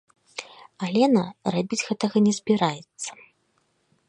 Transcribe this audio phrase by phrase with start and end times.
[0.87, 1.23] Алена,
[1.57, 3.11] рабіць гэтага не збіраецца.